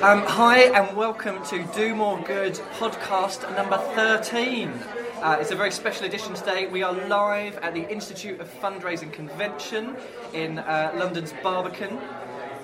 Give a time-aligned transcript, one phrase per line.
[0.00, 4.68] Um, hi, and welcome to Do More Good podcast number 13.
[4.68, 6.68] Uh, it's a very special edition today.
[6.68, 9.96] We are live at the Institute of Fundraising Convention
[10.32, 11.98] in uh, London's Barbican.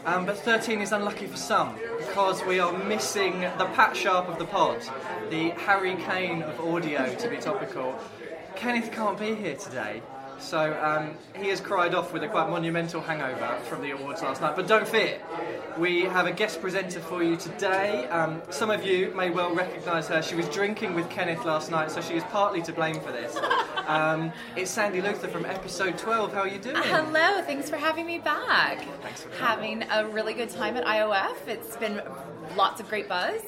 [0.05, 4.38] Um, but 13 is unlucky for some because we are missing the Pat Sharp of
[4.38, 4.80] the pod,
[5.28, 7.98] the Harry Kane of audio to be topical.
[8.54, 10.03] Kenneth can't be here today.
[10.45, 14.43] So um, he has cried off with a quite monumental hangover from the awards last
[14.43, 14.54] night.
[14.54, 15.19] But don't fear,
[15.79, 18.07] we have a guest presenter for you today.
[18.09, 20.20] Um, some of you may well recognise her.
[20.20, 23.37] She was drinking with Kenneth last night, so she is partly to blame for this.
[23.87, 26.33] Um, it's Sandy Luther from episode 12.
[26.33, 26.77] How are you doing?
[26.77, 28.87] Hello, thanks for having me back.
[29.03, 29.81] Thanks for coming.
[29.81, 31.48] Having a really good time at IOF.
[31.48, 32.03] It's been
[32.56, 33.41] lots of great buzz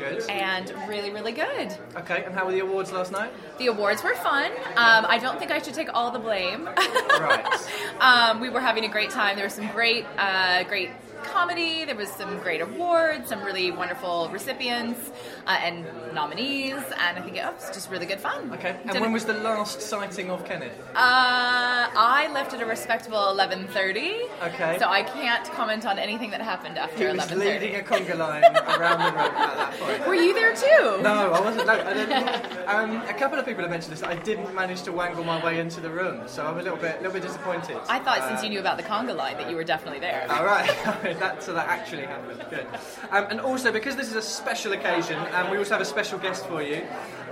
[0.00, 0.30] Good.
[0.30, 1.76] and really, really good.
[1.94, 3.30] Okay, and how were the awards last night?
[3.58, 4.50] The awards were fun.
[4.76, 6.64] Um, I don't think I should take all the blame.
[6.64, 7.46] Right.
[8.00, 9.36] um, we were having a great time.
[9.36, 10.90] There were some great, uh, great
[11.24, 11.84] comedy.
[11.84, 15.10] There was some great awards, some really wonderful recipients
[15.46, 18.52] uh, and nominees, and I think it was just really good fun.
[18.54, 20.78] Okay, and Did when a- was the last sighting of Kenneth?
[20.94, 24.28] Uh, I left at a respectable 11:30.
[24.42, 24.76] Okay.
[24.78, 27.38] So I can't comment on anything that happened after He was 11:30.
[27.60, 30.06] leading a conga line around the room at that point.
[30.06, 31.02] Were you there too?
[31.02, 31.66] No, I wasn't.
[31.66, 32.68] No, I didn't.
[32.68, 34.02] Um, a couple of people have mentioned this.
[34.02, 36.96] I didn't manage to wangle my way into the room, so I'm a little bit,
[36.98, 37.76] little bit disappointed.
[37.88, 40.26] I thought since you knew about the conga line that you were definitely there.
[40.30, 40.68] All right,
[41.18, 42.44] that, so that actually happened.
[42.50, 42.66] Good.
[43.10, 46.18] Um, and also, because this is a special occasion, um, we also have a special
[46.18, 46.82] guest for you.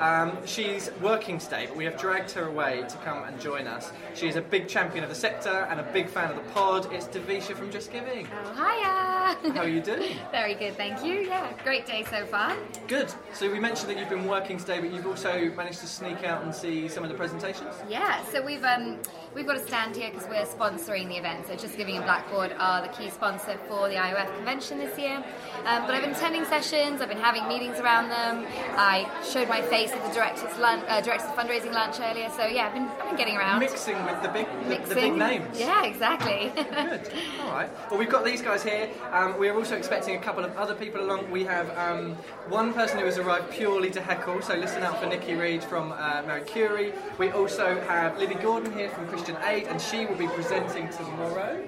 [0.00, 3.90] Um, she's working today, but we have dragged her away to come and join us.
[4.14, 6.92] She is a big champion of the sector and a big fan of the pod.
[6.92, 8.26] It's Diveesha from Just Giving.
[8.54, 9.36] Hiya!
[9.52, 10.16] How are you doing?
[10.30, 11.20] Very good, thank you.
[11.20, 12.56] Yeah, great day so far.
[12.86, 13.12] Good.
[13.34, 16.44] So we mentioned that you've been working today, but you've also managed to sneak out
[16.44, 17.74] and see some of the presentations.
[17.88, 18.98] Yeah, so we've um,
[19.34, 21.46] we've got a stand here because we're sponsoring the event.
[21.46, 25.16] So Just Giving and Blackbaud are the key sponsor for the IOF convention this year.
[25.64, 28.46] Um, but I've been attending sessions, I've been having meetings around them.
[28.76, 32.28] I showed my face at the director's lunch, uh, director's fundraising lunch earlier.
[32.30, 33.60] So yeah, I've been, I've been getting around.
[33.60, 35.58] Mixing with the big, the, the big names.
[35.58, 36.52] Yeah, exactly.
[36.54, 37.12] Good.
[37.42, 37.70] All right.
[37.90, 38.90] Well, we've got these guys here.
[39.12, 41.30] Um, we are also expecting a couple of other people along.
[41.30, 42.14] We have um,
[42.48, 45.92] one person who has arrived purely to heckle, so listen out for Nikki Reed from
[45.92, 46.92] uh, Marie Curie.
[47.18, 51.66] We also have Libby Gordon here from Christian Aid, and she will be presenting tomorrow.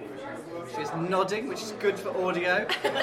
[0.76, 2.66] She's nodding, which is good for audio.
[2.84, 2.96] And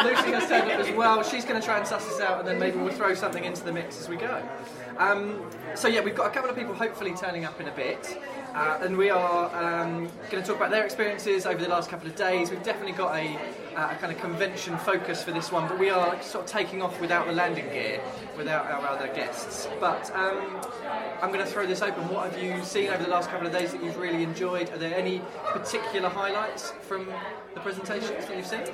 [0.00, 1.22] um, Lucy has turned up as well.
[1.22, 3.64] She's going to try and suss us out, and then maybe we'll throw something into
[3.64, 4.42] the mix as we go.
[4.98, 5.40] Um,
[5.74, 8.18] so yeah, we've got a couple of people hopefully turning up in a bit,
[8.54, 12.08] uh, and we are um, going to talk about their experiences over the last couple
[12.08, 12.50] of days.
[12.50, 13.36] We've definitely got a,
[13.76, 16.80] uh, a kind of convention focus for this one, but we are sort of taking
[16.80, 18.00] off without the landing gear,
[18.36, 19.68] without our other guests.
[19.80, 20.60] But um,
[21.20, 22.08] I'm going to throw this open.
[22.08, 24.70] What have you seen over the last couple of days that you've really enjoyed?
[24.70, 27.08] Are there any particular highlights from
[27.54, 28.64] the presentations that you've seen?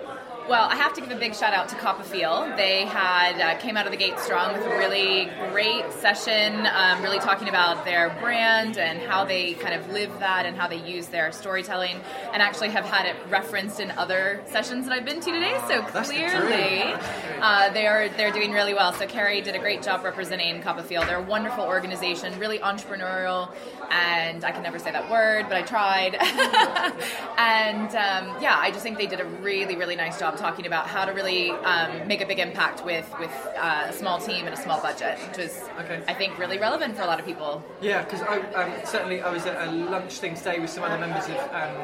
[0.50, 2.56] Well, I have to give a big shout out to Copperfield.
[2.56, 7.00] They had uh, came out of the gate strong with a really great session, um,
[7.04, 10.78] really talking about their brand and how they kind of live that and how they
[10.78, 12.00] use their storytelling,
[12.32, 15.56] and actually have had it referenced in other sessions that I've been to today.
[15.68, 16.30] So That's the dream.
[16.30, 17.42] clearly, That's the dream.
[17.42, 18.92] uh, they're they're doing really well.
[18.92, 21.06] So Carrie did a great job representing Copperfield.
[21.06, 23.54] They're a wonderful organization, really entrepreneurial,
[23.92, 26.16] and I can never say that word, but I tried.
[27.38, 30.86] and um, yeah, I just think they did a really really nice job talking about
[30.86, 34.54] how to really um, make a big impact with with uh, a small team and
[34.54, 36.02] a small budget, which is Okay.
[36.08, 37.62] I think really relevant for a lot of people.
[37.80, 40.98] Yeah, because I um, certainly I was at a lunch thing today with some other
[40.98, 41.76] members of um,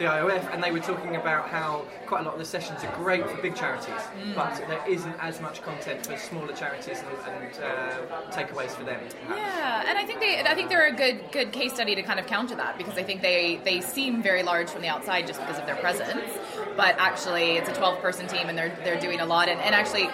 [0.00, 2.96] the IOF, and they were talking about how quite a lot of the sessions are
[2.96, 4.02] great for big charities,
[4.34, 8.98] but there isn't as much content for smaller charities and, and uh, takeaways for them.
[9.26, 9.38] perhaps.
[9.38, 12.18] Yeah, and I think they, I think they're a good, good case study to kind
[12.18, 15.38] of counter that because I think they, they seem very large from the outside just
[15.38, 16.32] because of their presence,
[16.78, 19.74] but actually it's a 12 person team and they're, they're doing a lot and, and
[19.74, 20.08] actually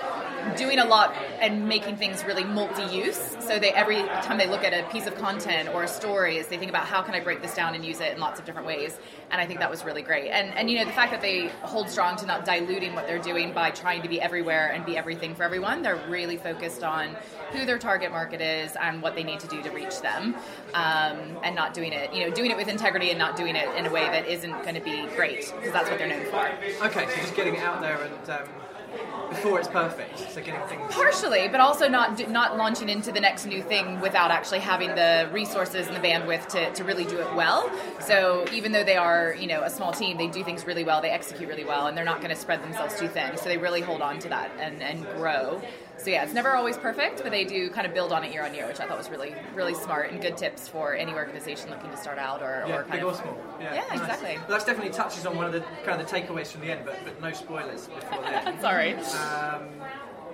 [0.57, 3.37] doing a lot and making things really multi-use.
[3.41, 6.47] So they every time they look at a piece of content or a story, is
[6.49, 8.47] they think about how can I break this down and use it in lots of
[8.47, 8.99] different ways.
[9.31, 10.31] And I think that was really great.
[10.31, 13.19] And and you know the fact that they hold strong to not diluting what they're
[13.19, 15.83] doing by trying to be everywhere and be everything for everyone.
[15.83, 17.17] They're really focused on
[17.53, 20.35] who their target market is and what they need to do to reach them,
[20.75, 23.69] um, and not doing it you know doing it with integrity and not doing it
[23.77, 26.87] in a way that isn't going to be great because that's what they're known for.
[26.87, 28.49] Okay, so just getting it out there and um,
[29.29, 30.19] before it's perfect.
[30.33, 30.93] So getting things.
[30.95, 35.29] Partially, but also not not launching into the next new thing without actually having the
[35.33, 37.71] resources and the bandwidth to, to really do it well.
[38.01, 41.01] So even though they are, you know, a small team, they do things really well,
[41.01, 43.37] they execute really well, and they're not going to spread themselves too thin.
[43.37, 45.61] So they really hold on to that and, and grow.
[45.99, 48.45] So yeah, it's never always perfect, but they do kind of build on it year
[48.45, 51.71] on year, which I thought was really really smart and good tips for any organization
[51.71, 53.39] looking to start out or, Yeah, or kind big of or small.
[53.61, 54.01] Yeah, Yeah, Nice.
[54.01, 54.37] exactly.
[54.37, 56.83] Well, that's definitely touches on one of the kind of the takeaways from the end,
[56.85, 58.61] but, but no spoilers before the end.
[58.61, 58.95] Sorry.
[59.17, 59.69] Um,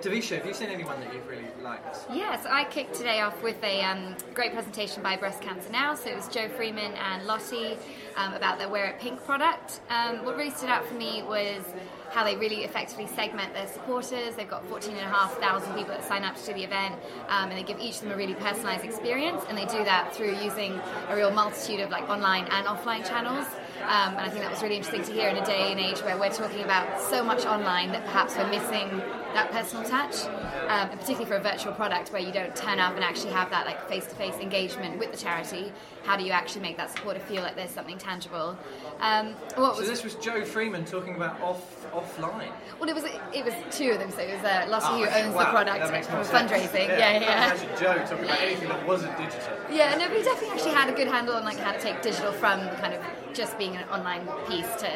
[0.01, 1.97] Diveesha, have you seen anyone that you've really liked?
[2.11, 5.95] Yes, I kicked today off with a um, great presentation by Breast Cancer Now.
[5.95, 7.77] So it was Joe Freeman and Lottie
[8.17, 9.79] um, about their Wear It Pink product.
[9.89, 11.63] Um, what really stood out for me was
[12.11, 14.35] how they really effectively segment their supporters.
[14.35, 16.95] They've got 14,500 people that sign up to the event,
[17.29, 19.41] um, and they give each of them a really personalised experience.
[19.47, 23.47] And they do that through using a real multitude of like online and offline channels.
[23.83, 25.99] Um, and I think that was really interesting to hear in a day and age
[26.03, 28.89] where we're talking about so much online that perhaps we're missing
[29.33, 32.95] that personal touch, um, and particularly for a virtual product where you don't turn up
[32.95, 35.71] and actually have that like face-to-face engagement with the charity.
[36.03, 38.57] How do you actually make that supporter feel like there's something tangible?
[38.99, 42.51] Um, what So this was Joe Freeman talking about off offline.
[42.79, 44.11] well, it was it was two of them.
[44.11, 46.87] So it was uh, Lottie Oh, who owns wow, the product for fundraising.
[46.89, 47.49] Yeah, yeah.
[47.49, 49.57] can't imagine Joe talking about anything that wasn't digital.
[49.71, 52.01] Yeah, no, but he definitely actually had a good handle on like how to take
[52.01, 53.01] digital from kind of
[53.33, 54.89] just being an online piece to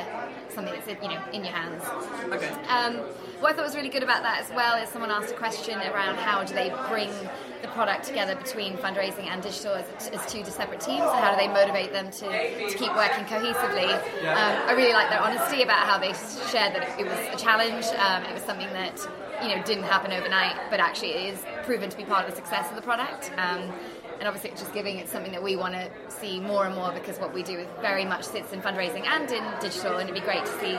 [0.49, 1.83] something that's you know in your hands.
[2.31, 2.49] Okay.
[2.67, 2.97] Um,
[3.39, 5.77] what I thought was really good about that as well is someone asked a question
[5.79, 7.09] around how do they bring
[7.61, 11.37] the product together between fundraising and digital as, as two separate teams, and how do
[11.37, 13.91] they motivate them to, to keep working cohesively.
[14.21, 16.13] Um, I really like their honesty about how they
[16.49, 17.85] shared that it, was a challenge.
[17.97, 18.99] Um, it was something that
[19.41, 22.35] you know didn't happen overnight, but actually it is proven to be part of the
[22.35, 23.31] success of the product.
[23.37, 23.71] Um,
[24.19, 26.91] and obviously, it's just giving it something that we want to see more and more
[26.91, 30.25] because what we do very much sits in fundraising and in digital, and it'd be
[30.25, 30.77] great to see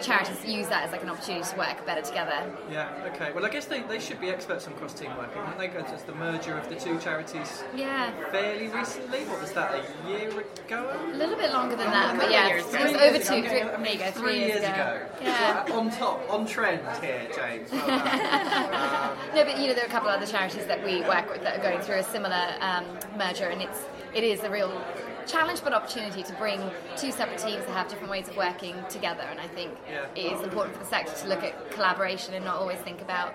[0.00, 2.44] charities use that as like an opportunity to work better together.
[2.70, 2.88] Yeah.
[3.14, 3.30] Okay.
[3.32, 5.68] Well, I guess they, they should be experts on cross team working, aren't they?
[5.68, 9.20] Because it's the merger of the two charities Yeah, fairly recently.
[9.26, 9.72] What was that?
[9.74, 10.28] A year
[10.66, 11.00] ago?
[11.12, 13.34] a little bit longer than that, but yeah, it was Three over years two.
[13.34, 13.48] ago.
[13.48, 15.06] Three, I mean, there you go, Three years ago.
[15.22, 15.66] Yeah.
[15.72, 17.70] On top, on trend here, James.
[17.70, 17.90] Well.
[17.90, 21.30] Um, No, but you know there are a couple of other charities that we work
[21.32, 22.71] with that are going through a similar um,
[23.18, 23.80] merger, and it's
[24.14, 24.70] it is a real
[25.26, 26.60] challenge but opportunity to bring
[26.96, 29.22] two separate teams that have different ways of working together.
[29.30, 30.04] And I think Yeah.
[30.16, 33.32] it is important for the sector to look at collaboration and not always think about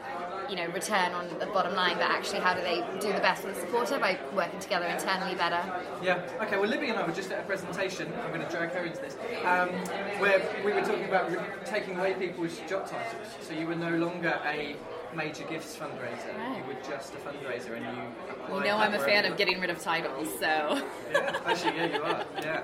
[0.50, 3.42] you know return on the bottom line, but actually how do they do the best
[3.42, 5.62] for the supporter by working together internally better.
[6.02, 6.20] Yeah.
[6.42, 6.58] Okay.
[6.58, 8.14] Well, Libby and I were just at a presentation.
[8.24, 9.70] I'm going to drag her into this, um,
[10.20, 13.32] where we were talking about re- taking away people's job titles.
[13.42, 14.76] So you were no longer a
[15.18, 16.32] major gifts fundraiser.
[16.58, 17.92] You were just a fundraiser, and you.
[18.04, 20.82] You applied know I'm a fan wherever- of getting rid of titles, so
[21.12, 21.40] Yeah.
[21.46, 22.26] Actually, yeah, you are.
[22.42, 22.62] Yeah.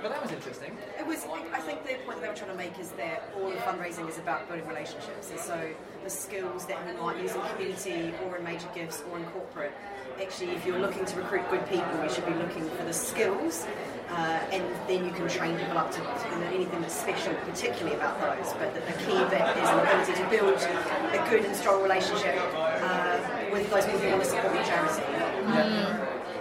[0.00, 0.78] But that was interesting.
[0.96, 1.26] It was.
[1.52, 4.16] I think the point they were trying to make is that all of fundraising is
[4.18, 5.58] about building relationships, and so
[6.04, 9.72] the skills that we might use in community or in major gifts or in corporate.
[10.20, 13.66] Actually, if you're looking to recruit good people, you should be looking for the skills,
[14.10, 17.94] uh, and then you can train people up to you know, anything that's special, particularly
[17.96, 18.52] about those.
[18.54, 22.36] But the, the key bit is the ability to build a good and strong relationship
[22.54, 23.20] uh,
[23.52, 25.02] with those people who want to support your charity.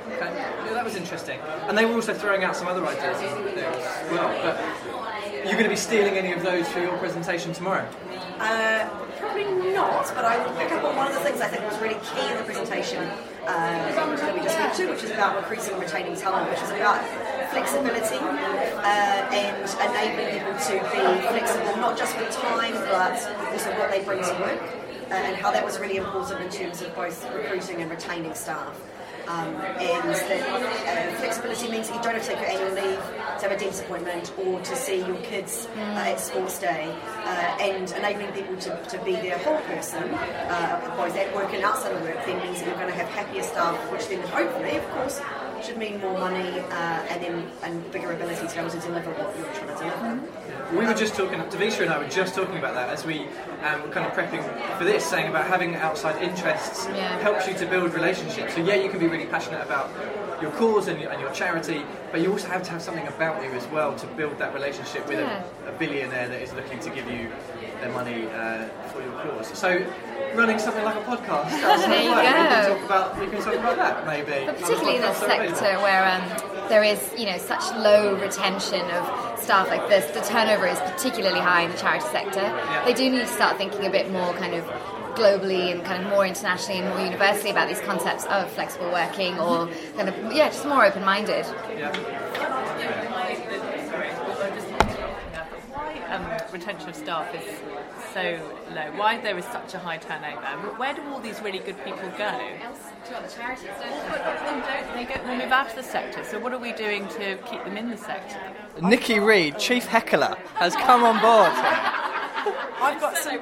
[0.08, 0.34] Okay.
[0.34, 1.40] Yeah, that was interesting.
[1.68, 3.20] And they were also throwing out some other ideas
[3.54, 4.30] there as well.
[4.42, 7.88] But you're going to be stealing any of those for your presentation tomorrow?
[8.40, 8.90] Uh,
[9.20, 11.80] probably not, but I would pick up on one of the things I think was
[11.80, 13.04] really key in the presentation
[13.48, 17.04] uh, that we just mentioned, which is about increasing and retaining talent, which is about
[17.50, 23.16] flexibility uh, and enabling people to be flexible, not just with time, but
[23.52, 24.62] also what they bring to work,
[25.12, 28.80] and how that was really important in terms of both recruiting and retaining staff.
[29.28, 33.00] Um, and that uh, flexibility means that you don't have to take your annual leave
[33.40, 36.96] to have a dentist appointment or to see your kids uh, at sports day,
[37.26, 41.62] uh, and enabling people to, to be their whole person, uh, both at work and
[41.66, 44.78] outside of work, then means that you're going to have happier staff, which then hopefully,
[44.78, 45.20] of course,
[45.64, 46.74] should mean more money uh,
[47.10, 50.78] and then and bigger ability to be able to deliver what you're trying to deliver.
[50.78, 53.28] We were just talking, Diveesha and I were just talking about that as we
[53.64, 54.44] um, were kind of prepping
[54.78, 57.18] for this, saying about having outside interests Yeah.
[57.20, 58.54] helps you to build relationships.
[58.54, 59.90] So, yeah, you can be really passionate about
[60.42, 63.42] your cause and your, and your charity, but you also have to have something about
[63.44, 65.42] you as well to build that relationship with Yeah.
[65.66, 67.30] a, a billionaire that is looking to give you
[67.80, 68.66] their money uh,
[69.18, 69.58] cause.
[69.58, 69.86] So,
[70.36, 72.20] running something like a podcast, that's There you work.
[72.20, 72.76] We can go.
[72.76, 74.46] talk about, we can talk about that maybe.
[74.46, 75.56] But particularly in already.
[75.56, 80.22] sector where um, there is, you know, such low retention of staff like this, the
[80.22, 82.46] turnover is particularly high in the charity sector.
[82.86, 84.66] They do need to start thinking a bit more kind of
[85.16, 89.40] globally and kind of more internationally and more universally about these concepts of flexible working
[89.40, 91.46] or kind of, yeah, just more open-minded.
[91.76, 92.18] Yeah.
[96.10, 97.60] Um, retention of staff is
[98.14, 98.40] so
[98.74, 98.92] low?
[98.98, 100.42] Why there is such a high turnover?
[100.78, 102.40] Where do all these really good people go?
[103.08, 106.24] Charities, don't But then don't they go, they move out of the sector?
[106.24, 108.40] So what are we doing to keep them in the sector?
[108.82, 111.54] Nikki Reed, chief heckler, has come on board.
[112.80, 113.40] I've got some.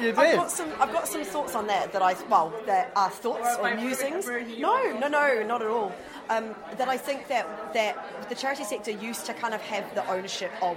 [0.00, 0.68] You I've got some.
[0.80, 1.92] I've got some thoughts on that.
[1.92, 4.26] That I well, there are thoughts or musings.
[4.26, 5.92] No, no, no, not at all.
[6.28, 10.08] Um, that I think that that the charity sector used to kind of have the
[10.10, 10.76] ownership of.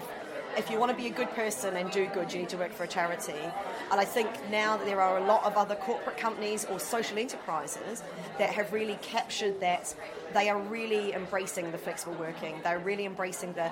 [0.57, 2.73] If you want to be a good person and do good, you need to work
[2.73, 3.33] for a charity.
[3.91, 7.17] And I think now that there are a lot of other corporate companies or social
[7.17, 8.03] enterprises
[8.37, 9.93] that have really captured that,
[10.33, 12.59] they are really embracing the flexible working.
[12.63, 13.71] They're really embracing the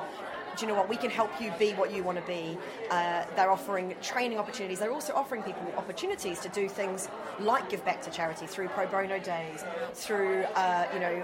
[0.58, 0.90] do you know what?
[0.90, 2.58] We can help you be what you want to be.
[2.90, 4.80] Uh, they're offering training opportunities.
[4.80, 8.88] They're also offering people opportunities to do things like give back to charity through pro
[8.88, 11.24] bono days, through uh, you know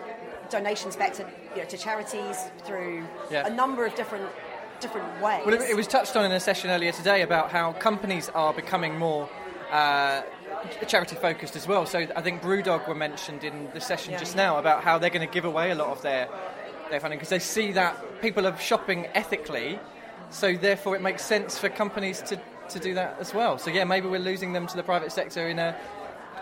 [0.52, 3.48] donations back to you know, to charities, through Yeah.
[3.48, 4.30] a number of different
[4.84, 5.42] different ways.
[5.46, 8.54] Well, it, it was touched on in a session earlier today about how companies are
[8.54, 9.28] becoming more
[9.72, 10.22] uh,
[10.88, 11.86] charity focused as well.
[11.88, 14.20] So I think Brewdog were mentioned in the session Yeah.
[14.20, 16.28] just now about how they're going to give away a lot of their
[16.90, 19.80] their funding because they see that people are shopping ethically,
[20.30, 23.58] so therefore it makes sense for companies to, to do that as well.
[23.58, 25.76] So yeah, maybe we're losing them to the private sector in a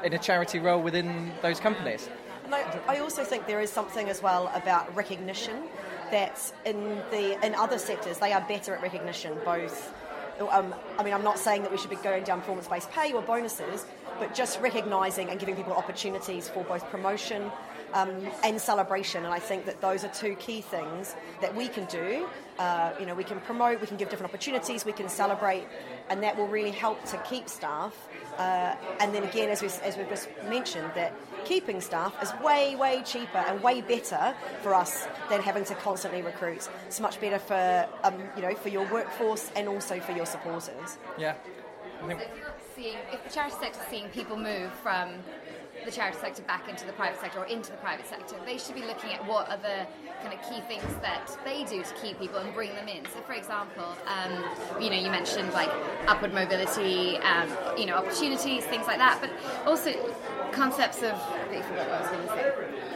[0.04, 2.10] in a charity role within those companies.
[2.44, 5.70] And I, I also think there is something as well about recognition
[6.12, 9.38] that in the in other sectors they are better at recognition.
[9.44, 9.94] Both,
[10.52, 13.22] um, I mean, I'm not saying that we should be going down performance-based pay or
[13.22, 13.86] bonuses,
[14.20, 17.52] but just recognising and giving people opportunities for both promotion
[17.94, 19.26] um, and celebration.
[19.26, 22.28] And I think that those are two key things that we can do.
[22.60, 25.66] Uh, you know, we can promote, we can give different opportunities, we can celebrate,
[26.10, 27.96] and that will really help to keep staff.
[28.38, 31.14] Uh, and then again, as, we, as we've just mentioned, that
[31.46, 36.22] keeping staff is way, way cheaper and way better for us than having to constantly
[36.22, 36.70] recruit.
[36.88, 40.98] It's much better for um, you know for your workforce and also for your supporters.
[41.18, 41.36] Yeah.
[42.04, 42.22] I think,
[42.76, 45.10] seeing if the charity sector is seeing people move from
[45.86, 48.76] the charity sector back into the private sector or into the private sector, they should
[48.76, 49.88] be looking at what are the
[50.22, 53.04] kind of key things that they do to keep people and bring them in.
[53.06, 54.44] So, for example, um,
[54.82, 55.72] you know, you mentioned like
[56.08, 59.32] upward mobility, um, you know, opportunities, things like that, but
[59.68, 59.94] also
[60.52, 61.14] concepts of.
[61.14, 62.92] I forgot what I was going to say.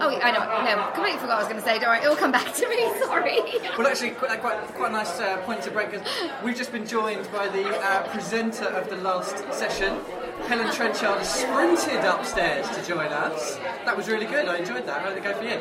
[0.00, 0.76] Oh, I know.
[0.76, 1.78] No, completely forgot what I was going to say.
[1.78, 2.76] Don't worry, it will come back to me.
[3.04, 3.40] Sorry.
[3.76, 6.06] Well, actually, quite, quite, quite a nice uh, point to break because
[6.42, 9.98] we've just been joined by the uh, presenter of the last session.
[10.46, 13.56] Helen Trenchard has sprinted upstairs to join us.
[13.84, 14.48] That was really good.
[14.48, 15.02] I enjoyed that.
[15.02, 15.60] How did it go for you?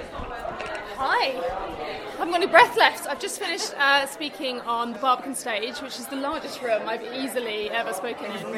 [0.95, 1.37] Hi.
[1.37, 3.07] I haven't got any breath left.
[3.07, 7.03] I've just finished uh, speaking on the Barbican stage, which is the largest room I've
[7.13, 8.55] easily ever spoken in.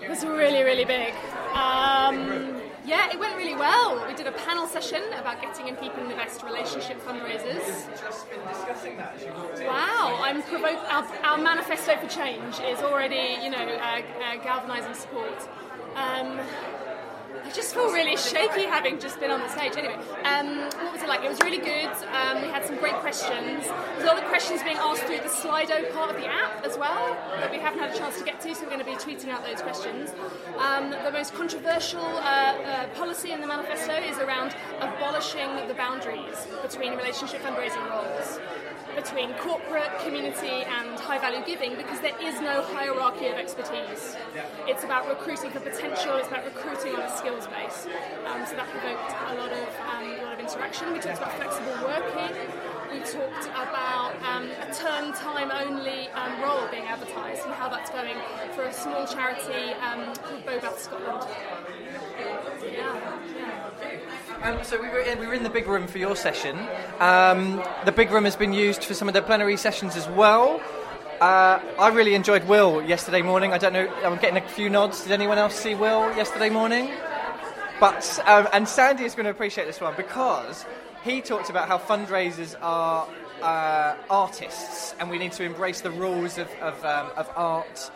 [0.00, 1.12] It was really, really big.
[1.54, 4.04] Um, yeah, it went really well.
[4.06, 7.62] We did a panel session about getting and keeping the best relationship fundraisers.
[9.66, 10.80] Wow, I'm provoke.
[10.92, 15.48] Our, our manifesto for change is already, you know, uh, uh, galvanising support.
[15.94, 16.40] Um,
[17.44, 19.76] I just feel really shaky having just been on the stage.
[19.76, 21.24] Anyway, um, what was it like?
[21.24, 21.90] It was really good.
[22.14, 23.66] Um, we had some great questions.
[23.66, 26.78] There's a lot of questions being asked through the Slido part of the app as
[26.78, 28.92] well that we haven't had a chance to get to, so we're going to be
[28.92, 30.10] tweeting out those questions.
[30.58, 36.46] Um, the most controversial uh, uh, policy in the manifesto is around abolishing the boundaries
[36.62, 38.38] between relationship fundraising roles
[38.94, 44.16] between corporate, community, and high value giving because there is no hierarchy of expertise.
[44.66, 47.86] It's about recruiting for potential, it's about recruiting on a skills base.
[48.26, 50.92] Um, so that provoked a lot of um, a lot of interaction.
[50.92, 52.36] We talked about flexible working.
[52.92, 57.90] We talked about um, a term time only um, role being advertised and how that's
[57.90, 58.16] going
[58.54, 61.26] for a small charity um, called Bobath Scotland.
[64.42, 66.58] Um, so we were, in, we were in the big room for your session.
[66.98, 70.60] Um, the big room has been used for some of the plenary sessions as well.
[71.20, 73.52] Uh, I really enjoyed Will yesterday morning.
[73.52, 75.04] I don't know, I'm getting a few nods.
[75.04, 76.90] Did anyone else see Will yesterday morning?
[77.78, 80.66] But um, and Sandy is going to appreciate this one because
[81.04, 83.06] he talked about how fundraisers are
[83.42, 87.92] uh, artists, and we need to embrace the rules of of, um, of art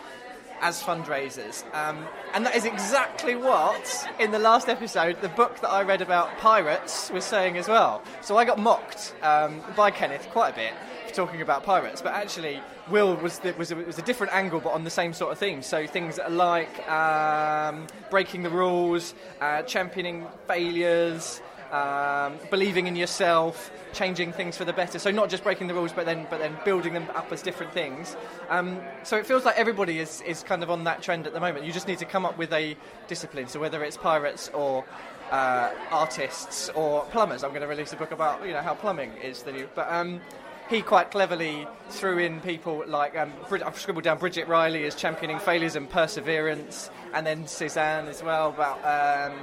[0.60, 1.64] as fundraisers.
[1.74, 6.02] Um, and that is exactly what, in the last episode, the book that I read
[6.02, 8.02] about pirates was saying as well.
[8.20, 10.72] So I got mocked um, by Kenneth quite a bit
[11.08, 14.60] for talking about pirates, but actually, Will was, the, was, a, was a different angle,
[14.60, 15.60] but on the same sort of theme.
[15.60, 21.40] So things like um, breaking the rules, uh, championing failures.
[21.72, 24.98] Um, believing in yourself, changing things for the better.
[24.98, 27.72] So not just breaking the rules, but then but then building them up as different
[27.72, 28.16] things.
[28.48, 31.40] Um, so it feels like everybody is, is kind of on that trend at the
[31.40, 31.64] moment.
[31.64, 32.76] You just need to come up with a
[33.08, 33.48] discipline.
[33.48, 34.84] So whether it's pirates or
[35.30, 39.12] uh, artists or plumbers, I'm going to release a book about you know how plumbing
[39.22, 39.68] is the new.
[39.74, 40.20] But um,
[40.68, 45.38] he quite cleverly threw in people like um, I've scribbled down Bridget Riley as championing
[45.38, 49.38] failures and perseverance, and then Cézanne as well about um,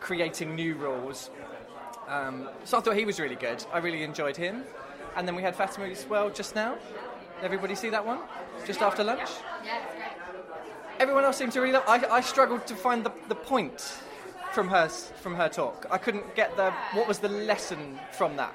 [0.00, 1.30] creating new rules.
[2.12, 3.64] Um, so I thought he was really good.
[3.72, 4.64] I really enjoyed him.
[5.16, 6.76] And then we had Fatima as well just now.
[7.42, 8.18] Everybody see that one?
[8.66, 9.30] Just after lunch?
[9.64, 10.12] Yeah, it's great.
[11.00, 13.98] Everyone else seemed to really love I, I struggled to find the, the point
[14.52, 15.86] from her, from her talk.
[15.90, 18.54] I couldn't get the what was the lesson from that.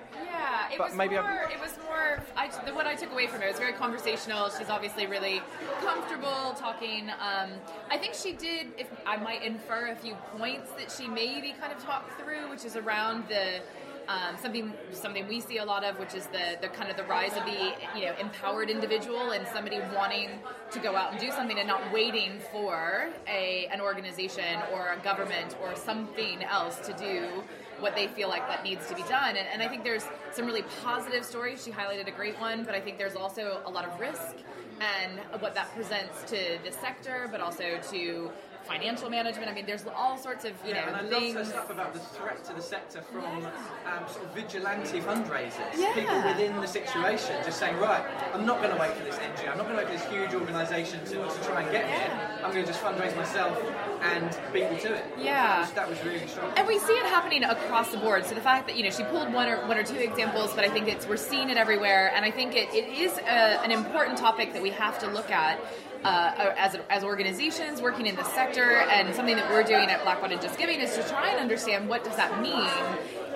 [0.69, 1.43] Yeah, it But was maybe I'm- more.
[1.49, 2.23] It was more.
[2.35, 4.49] I, the, what I took away from it was very conversational.
[4.49, 5.41] She's obviously really
[5.81, 7.09] comfortable talking.
[7.09, 7.51] Um,
[7.89, 8.67] I think she did.
[8.77, 12.65] If I might infer a few points that she maybe kind of talked through, which
[12.65, 13.61] is around the.
[14.09, 17.03] Um, something something we see a lot of, which is the, the kind of the
[17.03, 20.29] rise of the you know empowered individual and somebody wanting
[20.71, 25.03] to go out and do something and not waiting for a an organization or a
[25.03, 27.43] government or something else to do
[27.81, 29.35] what they feel like that needs to be done.
[29.35, 30.05] And, and I think there's
[30.37, 31.63] some really positive stories.
[31.65, 34.35] She highlighted a great one, but I think there's also a lot of risk
[34.79, 38.29] and what that presents to the sector, but also to
[38.67, 39.49] financial management.
[39.49, 41.35] I mean, there's all sorts of you Yeah, and I know love things.
[41.35, 45.53] her stuff about the threat to the sector from um, sort of vigilante fundraisers.
[45.77, 45.93] Yeah.
[45.93, 48.03] People within the situation just saying, right,
[48.33, 50.05] I'm not going to wait for this NGO, I'm not going to wait for this
[50.11, 52.11] huge organisation to, to try and get here.
[52.43, 53.57] I'm going to just fundraise myself
[54.01, 55.05] and beat me to it.
[55.17, 55.33] Yeah.
[55.33, 56.51] That was, that was really strong.
[56.57, 58.25] And we see it happening across the board.
[58.25, 60.65] So the fact that you know she pulled one or one or two examples, but
[60.65, 63.71] I think it's we're seeing it everywhere, and I think it, it is a, an
[63.71, 65.59] important topic that we have to look at.
[66.03, 70.31] Uh, as, as organizations working in the sector and something that we're doing at Blackbaud
[70.31, 72.69] and Just Giving is to try and understand what does that mean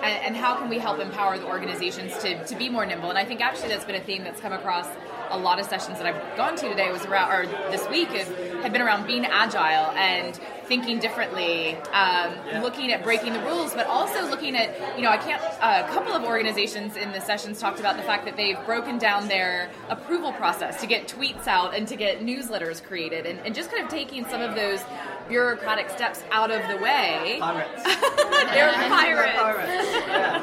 [0.00, 3.18] and, and how can we help empower the organizations to, to be more nimble and
[3.18, 4.86] I think actually that's been a theme that's come across
[5.32, 8.28] a lot of sessions that I've gone to today was around or this week have,
[8.62, 13.86] have been around being agile and thinking differently um, looking at breaking the rules but
[13.86, 17.80] also looking at you know I can't a couple of organizations in the sessions talked
[17.80, 21.88] about the fact that they've broken down their approval process to get tweets out and
[21.88, 24.80] to get newsletters created and, and just kind of taking some of those
[25.28, 27.36] bureaucratic steps out of the way.
[27.40, 27.82] Pirates.
[27.84, 29.38] they're pirates.
[29.38, 30.06] Pirates.
[30.06, 30.42] Yeah.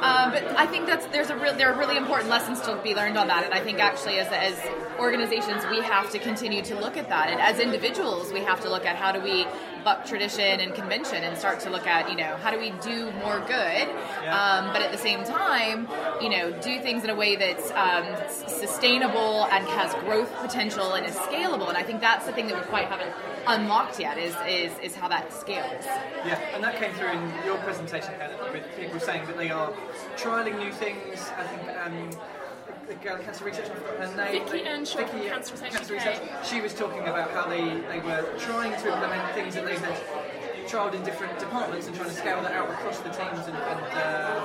[0.00, 2.94] um, but I think that's there's a real there are really important lessons to be
[2.94, 4.58] learned on that, and I think actually as as
[4.98, 8.70] organizations we have to continue to look at that, and as individuals we have to
[8.70, 9.46] look at how do we
[9.84, 13.10] buck tradition and convention and start to look at you know how do we do
[13.12, 13.88] more good,
[14.28, 15.88] um, but at the same time
[16.20, 21.06] you know do things in a way that's um, sustainable and has growth potential and
[21.06, 23.12] is scalable, and I think that's the thing that we quite haven't
[23.46, 25.84] unlocked yet is is is how that scales.
[26.24, 29.72] Yeah, and that came through in your presentation, Helen, with people saying that they are
[30.16, 31.30] trialing new things.
[31.36, 32.10] I think um,
[32.88, 34.44] the girl in cancer research, I've forgotten her name.
[34.44, 36.18] Vicky Earnshaw Vicky, Cancer Research Cancer Research.
[36.44, 39.96] She was talking about how they, they were trying to implement things that they had
[40.66, 43.80] trialed in different departments and trying to scale that out across the teams and, and
[43.94, 44.42] uh,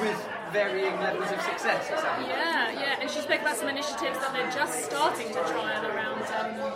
[0.00, 1.90] with varying levels of success.
[1.90, 2.28] It sounded.
[2.28, 6.22] Yeah, yeah, and she spoke about some initiatives that they're just starting to trial around
[6.38, 6.74] um, around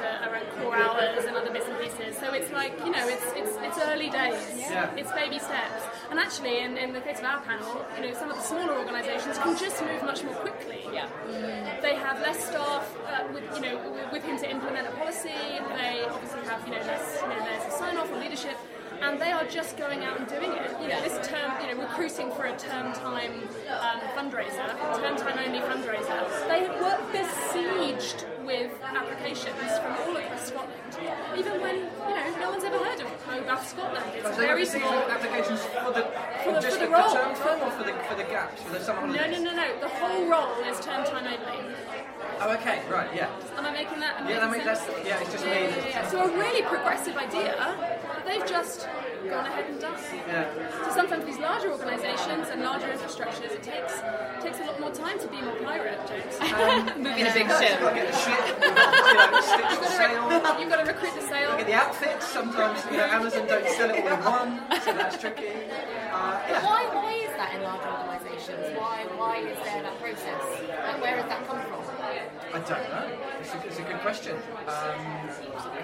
[0.00, 2.16] uh, around core hours and other bits and pieces.
[2.18, 4.54] So it's like you know, it's it's it's early days.
[4.56, 4.94] Yeah.
[4.96, 5.84] It's baby steps.
[6.10, 8.78] And actually, in, in the case of our panel, you know, some of the smaller
[8.78, 10.80] organisations can just move much more quickly.
[10.92, 11.08] Yeah.
[11.82, 15.28] They have less staff uh, with you know with, whom to implement a policy.
[15.28, 18.56] They obviously have you know less you know layers of sign off or leadership.
[19.00, 20.70] And they are just going out and doing it.
[20.82, 24.66] You know, this term, you know, recruiting for a term time um, fundraiser,
[24.98, 26.48] term time only fundraiser.
[26.48, 30.80] They were besieged with applications from all across Scotland,
[31.36, 34.06] even when you know no one's ever heard of Bobath Scotland.
[34.16, 34.92] It's So very small.
[35.16, 36.02] applications for the,
[36.44, 37.12] For the- just for the the, role.
[37.12, 39.80] term time or for the for the gaps for the summer No, no, no, no.
[39.80, 41.74] The whole role is term time only.
[42.40, 43.28] Oh, okay, right, yeah.
[43.56, 44.20] Am I making that?
[44.20, 44.94] am Yeah, that making makes sense?
[44.94, 45.20] that's yeah.
[45.20, 45.60] It's just Yeah, me.
[45.66, 46.08] yeah, yeah, yeah.
[46.08, 48.86] So a really progressive idea that they've just
[49.28, 49.98] gone ahead and done.
[50.28, 50.46] Yeah.
[50.86, 53.98] So sometimes these larger organisations and larger infrastructures, it takes
[54.40, 56.38] takes a lot more time to be more pirate, James.
[56.96, 57.80] Moving a big You've ship.
[57.82, 60.22] got to get the ship, you've got to, you know, stitch You've the got, sail,
[60.30, 61.56] to re- you've got to recruit the sale.
[61.58, 62.26] get the outfits.
[62.28, 64.50] Sometimes you know, Amazon don't sell it all in one,
[64.86, 65.48] so that's tricky.
[65.48, 66.62] Uh, yeah.
[66.64, 68.62] Why, why is that in large organisations?
[68.78, 70.42] Why, why is there that process?
[70.86, 71.77] Like, where has that come from?
[72.52, 73.06] I don't know.
[73.40, 74.36] It's a, it's a good question.
[74.36, 74.98] Um,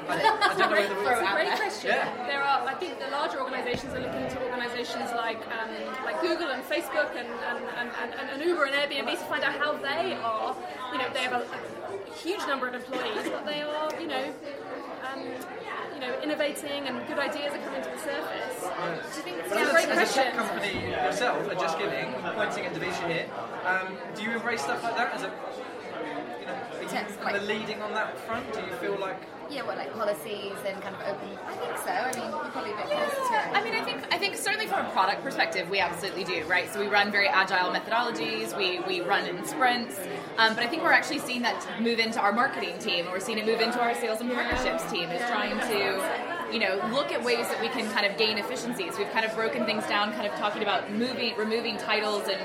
[0.08, 1.90] I, I don't know whether It's a great question.
[1.90, 2.26] Yeah.
[2.26, 5.70] There are, I think, the larger organisations are looking to organisations like um,
[6.04, 9.56] like Google and Facebook and, and, and, and, and Uber and Airbnb to find out
[9.56, 10.56] how they are.
[10.92, 14.32] You know, they have a, a huge number of employees, but they are, you know,
[15.12, 15.20] um,
[15.94, 18.60] you know, innovating and good ideas are coming to the surface.
[18.60, 21.78] Do you think it's a as, great a, as a tech company yourself, at Just
[21.78, 23.26] Giving, pointing at Division here,
[23.64, 25.32] um, do you embrace stuff like that as a
[26.94, 28.52] you know, are you kind of like- leading on that front?
[28.52, 31.28] Do you feel like Yeah, what like policies and kind of open.
[31.46, 31.90] I think so.
[31.90, 33.56] I mean, you're probably a bit closer to it.
[33.56, 36.72] I mean, I think I think certainly from a product perspective, we absolutely do, right?
[36.72, 38.56] So we run very agile methodologies.
[38.56, 40.00] We we run in sprints,
[40.38, 43.04] um, but I think we're actually seeing that move into our marketing team.
[43.12, 45.10] We're seeing it move into our sales and partnerships team.
[45.10, 46.34] Is trying to.
[46.52, 48.96] You know, look at ways that we can kind of gain efficiencies.
[48.96, 52.40] We've kind of broken things down, kind of talking about moving, removing titles and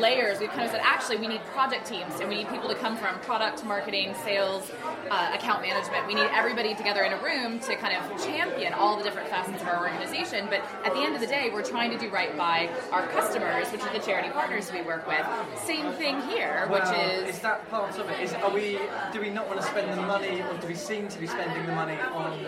[0.00, 2.74] layers, we've kind of said actually we need project teams and we need people to
[2.74, 4.70] come from product, marketing, sales,
[5.10, 6.06] uh, account management.
[6.06, 9.62] We need everybody together in a room to kind of champion all the different facets
[9.62, 10.46] of our organization.
[10.48, 13.68] But at the end of the day, we're trying to do right by our customers,
[13.70, 15.24] which are the charity partners we work with.
[15.64, 17.36] Same thing here, which is.
[17.36, 18.20] is that part of it?
[18.20, 18.78] Is are we
[19.12, 21.66] do we not want to spend the money, or do we seem to be spending
[21.66, 22.38] the money on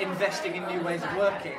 [0.00, 1.58] investing in new ways of working,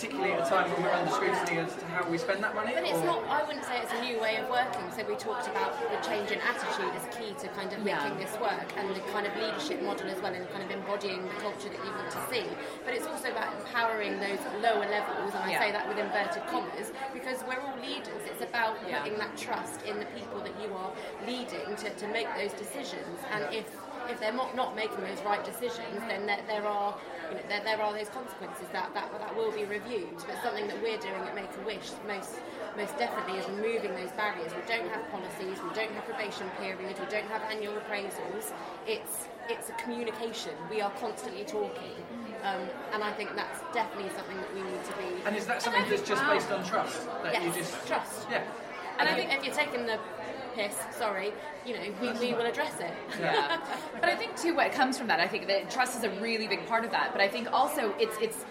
[0.00, 2.72] particularly at a time when we're under scrutiny as to how we spend that money?
[2.72, 4.88] But it's or- not, I wouldn't say it's a new way of working.
[4.96, 8.00] So we talked about the change in attitude as key to kind of Yeah.
[8.00, 11.20] making this work and the kind of leadership model as well and kind of embodying
[11.28, 12.48] the culture that you want to see.
[12.88, 15.60] But it's also about empowering those lower levels, and I Yeah.
[15.60, 18.24] say that with inverted commas, because we're all leaders.
[18.24, 19.02] It's about Yeah.
[19.04, 20.92] putting that trust in the people that you are
[21.28, 23.20] leading to, to make those decisions.
[23.30, 23.68] And if
[24.10, 26.94] if they're not, not making those right decisions, then there, there are
[27.30, 30.16] you know, there, there are those consequences that, that that will be reviewed.
[30.26, 32.34] But something that we're doing at Make a Wish most
[32.76, 34.52] most definitely is removing those barriers.
[34.54, 38.52] We don't have policies, we don't have probation periods, we don't have annual appraisals.
[38.86, 40.52] It's it's a communication.
[40.70, 41.98] We are constantly talking,
[42.42, 45.22] um, and I think that's definitely something that we need to be.
[45.24, 47.06] And is that something that's just based on trust?
[47.22, 48.26] That yes, you just trust.
[48.30, 48.44] Yeah.
[48.98, 49.98] And I think if you're taking the
[50.60, 51.32] piss, sorry,
[51.66, 52.92] you know, we, we will address it.
[53.18, 53.60] Yeah.
[54.00, 55.20] but I think too what comes from that.
[55.20, 57.12] I think that trust is a really big part of that.
[57.12, 58.44] But I think also it's it's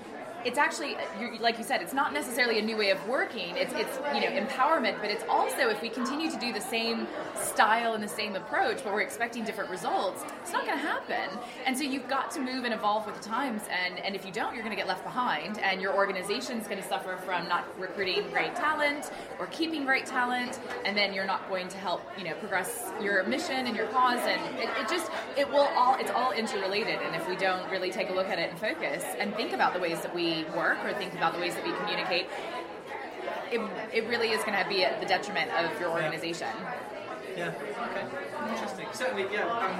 [0.45, 0.95] it's actually
[1.39, 3.55] like you said it's not necessarily a new way of working.
[3.55, 7.07] It's it's you know empowerment but it's also if we continue to do the same
[7.35, 11.37] style and the same approach but we're expecting different results it's not going to happen.
[11.65, 14.31] And so you've got to move and evolve with the times and and if you
[14.31, 17.65] don't you're going to get left behind and your organization's going to suffer from not
[17.79, 22.23] recruiting great talent or keeping great talent and then you're not going to help you
[22.23, 26.11] know progress your mission and your cause and it, it just it will all it's
[26.11, 29.35] all interrelated and if we don't really take a look at it and focus and
[29.35, 30.13] think about the ways that
[30.55, 32.27] work or think about the ways that we communicate
[33.51, 33.61] it,
[33.93, 36.47] it really is going to be at the detriment of your organization
[37.39, 37.55] Yeah.
[37.55, 38.03] Okay.
[38.51, 38.87] Interesting.
[38.91, 39.47] Certainly, yeah.
[39.47, 39.71] Um,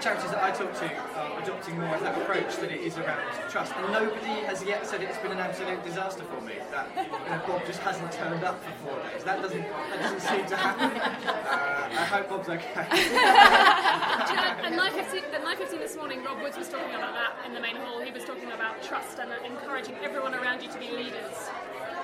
[0.00, 0.86] charities that I talk to
[1.18, 3.18] are adopting more of that approach that it is around
[3.50, 6.54] trust, and nobody has yet said it's been an absolute disaster for me.
[6.70, 9.24] That you know, Bob just hasn't turned up for four days.
[9.24, 10.90] That doesn't that doesn't seem to happen.
[11.50, 12.86] Uh, I hope Bob's okay.
[12.86, 17.74] At 9.15, at 9.15 this morning, Rob Woods was talking about that in the main
[17.74, 18.00] hall.
[18.00, 21.50] He was talking about trust and encouraging everyone around you to be leaders.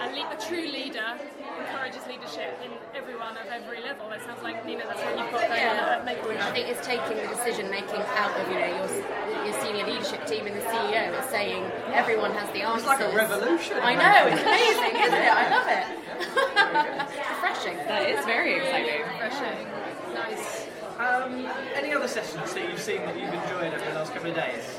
[0.01, 1.17] A, le- a true leader
[1.59, 4.11] encourages leadership in everyone of every level.
[4.13, 7.17] It sounds like, Nina, that's what you've got going on at I think it's taking
[7.17, 11.17] the decision making out of you know your, your senior leadership team and the CEO.
[11.19, 12.89] It's saying everyone has the answers.
[12.89, 13.79] It's like a revolution.
[13.81, 15.33] I know, it's amazing, isn't it?
[15.33, 15.87] I love it.
[17.09, 17.77] it's Refreshing.
[17.89, 19.67] that is very exciting Refreshing.
[20.13, 20.67] Nice.
[20.99, 24.37] Um, any other sessions that you've seen that you've enjoyed over the last couple of
[24.37, 24.79] days?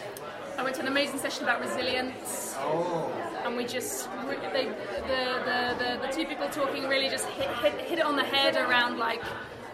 [0.58, 2.56] I went to an amazing session about resilience.
[2.58, 3.12] Oh.
[3.48, 4.10] And we just
[4.54, 8.16] they, the, the, the, the two people talking really just hit, hit, hit it on
[8.16, 9.24] the head around like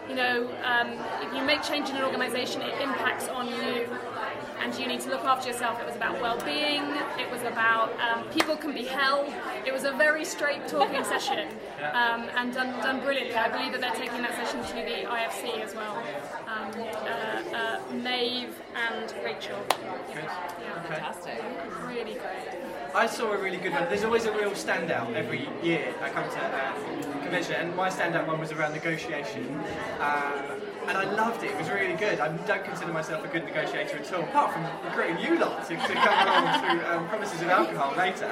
[0.07, 3.87] you know um, if you make change in an organization it impacts on you
[4.59, 6.83] and you need to look after yourself it was about well-being
[7.17, 9.33] it was about um, people can be held
[9.65, 11.47] it was a very straight talking session
[11.93, 15.61] um, and done, done brilliantly i believe that they're taking that session to the ifc
[15.61, 15.97] as well
[16.47, 19.57] um, uh, uh, Maeve and Rachel.
[19.69, 20.17] Good.
[20.17, 20.27] Okay.
[20.87, 21.41] fantastic
[21.87, 22.62] Really great.
[22.95, 23.85] I saw a really good one.
[23.89, 28.27] There's always a real standout every year I come to um, convention, and my standout
[28.27, 29.49] one was around negotiation.
[29.99, 31.51] Um, and I loved it.
[31.51, 32.19] It was really good.
[32.19, 35.75] I don't consider myself a good negotiator at all, apart from recruiting you lot to,
[35.75, 38.27] to come along through um, promises of alcohol later.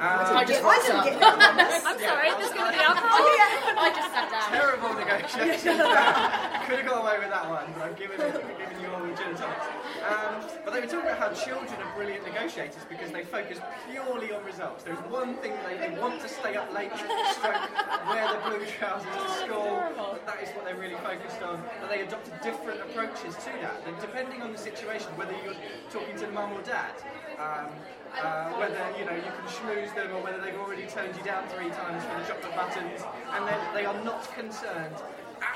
[0.00, 1.04] I Um, just I rocked didn't up.
[1.04, 1.58] get that one.
[1.92, 3.18] I'm sorry, there's going to be alcohol.
[3.18, 4.48] I just sat down.
[4.56, 5.74] terrible negotiation.
[6.70, 9.12] Could have got away with that one, but I've given, it, given you all the
[9.12, 9.66] gin and tonics.
[10.08, 13.58] Um, but they were talking about how children are brilliant negotiators because they focus
[13.90, 14.82] purely on results.
[14.82, 17.68] There's one thing they, they want to stay up late, stroke,
[18.08, 19.82] wear the blue trousers to school.
[19.96, 21.62] But that is what they're really focused on.
[21.80, 26.16] But they adopted different approaches to that, and depending on the situation, whether you're talking
[26.18, 26.94] to mum or dad.
[27.38, 27.70] Um,
[28.16, 31.46] uh, whether you know you can schmooze them or whether they've already turned you down
[31.50, 34.96] three times for the chocolate buttons, and then they are not concerned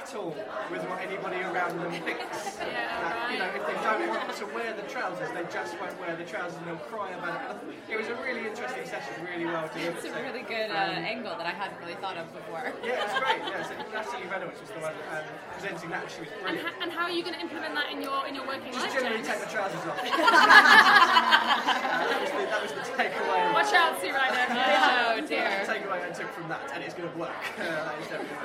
[0.02, 0.34] at all
[0.70, 2.58] with what anybody around them thinks.
[2.72, 5.98] Yeah, That, you know, if they don't want to wear the trousers, they just won't
[6.00, 7.58] wear the trousers and they'll cry about it.
[7.90, 9.98] It was a really interesting session, really well delivered.
[10.02, 12.72] It's a really good uh, um, angle that I hadn't really thought of before.
[12.82, 13.38] Yeah, it's great.
[13.46, 15.22] Yeah, so Natalie Reynolds was the one um,
[15.54, 16.10] presenting that.
[16.10, 16.66] She was And, brilliant.
[16.66, 18.78] ha- and how are you going to implement that in your in your working Just
[18.82, 18.92] life?
[18.94, 19.28] Just generally James?
[19.30, 19.98] take the trousers off.
[19.98, 20.02] Uh,
[22.10, 23.52] that, was the, that was the takeaway.
[23.54, 24.46] Watch out, Sue Ryder.
[24.50, 25.62] Oh dear.
[26.00, 27.30] I took from that, and it's going to work.
[27.62, 28.42] Uh, that is definitely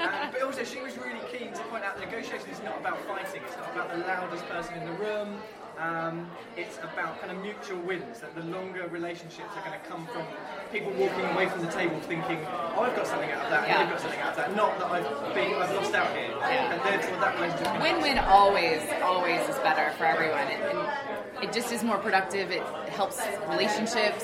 [0.00, 3.42] um, but also, she was really keen to point out negotiation is not about fighting.
[3.44, 5.38] It's not about the loudest person in the room.
[5.78, 8.20] Um, it's about kind of mutual wins.
[8.20, 10.24] That the longer relationships are going to come from
[10.72, 12.38] people walking away from the table thinking,
[12.76, 13.68] "Oh, I've got something out of that.
[13.68, 13.80] Yeah.
[13.80, 16.30] I've got something out of that." Not that I've been, I've lost out here.
[16.30, 16.72] Yeah.
[16.72, 17.82] And therefore, that relationship.
[17.82, 20.46] Win-win always, always is better for everyone.
[20.48, 22.50] It, and it just is more productive.
[22.50, 24.22] It helps relationships.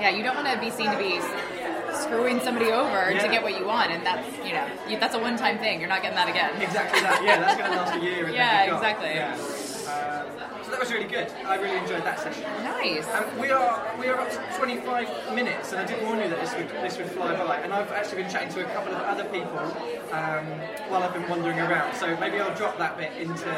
[0.00, 1.20] Yeah, you don't want to be seen to be
[1.94, 3.22] screwing somebody over Yeah.
[3.22, 5.80] to get what you want, and that's you know you, that's a one-time thing.
[5.80, 6.60] You're not getting that again.
[6.60, 7.22] Exactly that.
[7.24, 8.26] Yeah, that's going to last a year.
[8.26, 8.84] And Yeah, then you're gone.
[8.84, 9.14] exactly.
[9.14, 9.72] Yeah.
[9.82, 10.26] Um,
[10.64, 11.30] so that was really good.
[11.44, 12.42] I really enjoyed that session.
[12.62, 13.06] Nice.
[13.08, 16.40] Um, we are we are up to 25 minutes, and I did warn you that
[16.40, 17.56] this would this would fly by.
[17.58, 19.58] And I've actually been chatting to a couple of other people
[20.12, 20.46] um,
[20.88, 21.94] while I've been wandering around.
[21.96, 23.50] So maybe I'll drop that bit into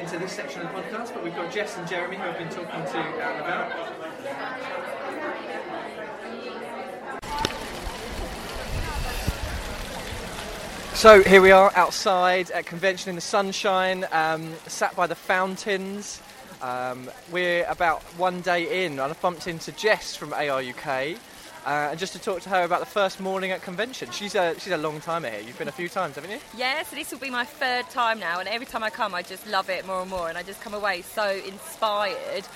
[0.00, 1.12] into this section of the podcast.
[1.14, 4.75] But we've got Jess and Jeremy who I've been talking to and about.
[10.96, 16.22] So here we are outside at convention in the sunshine, um, sat by the fountains.
[16.62, 21.18] Um, we're about one day in, and I've bumped into Jess from AR UK,
[21.66, 24.10] uh, and just to talk to her about the first morning at convention.
[24.10, 25.40] She's a she's a long timer here.
[25.40, 26.38] You've been a few times, haven't you?
[26.56, 29.20] Yeah, so this will be my third time now, and every time I come, I
[29.20, 32.46] just love it more and more, and I just come away so inspired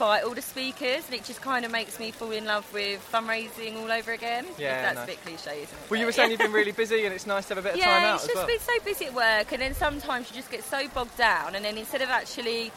[0.00, 3.06] by all the speakers, and it just kind of makes me fall in love with
[3.12, 4.46] fundraising all over again.
[4.58, 5.04] Yeah, that's nice.
[5.04, 5.90] a bit cliche, isn't it?
[5.90, 7.74] Well, you were saying you've been really busy, and it's nice to have a bit
[7.74, 8.46] of yeah, time out Yeah, it's just well.
[8.46, 11.62] been so busy at work, and then sometimes you just get so bogged down, and
[11.62, 12.72] then instead of actually